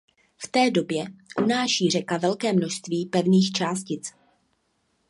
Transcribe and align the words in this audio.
V 0.37 0.47
té 0.47 0.71
době 0.71 1.05
unáší 1.43 1.89
řeka 1.89 2.17
velké 2.17 2.53
množství 2.53 3.05
pevných 3.05 3.51
částic. 3.51 4.13